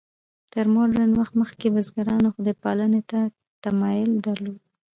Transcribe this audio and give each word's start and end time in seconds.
تر 0.53 0.65
مډرن 0.73 1.11
وخت 1.19 1.33
مخکې 1.41 1.67
بزګرانو 1.75 2.33
خدای 2.35 2.55
پالنې 2.63 3.01
ته 3.11 3.19
تمایل 3.63 4.11
درلود. 4.25 4.59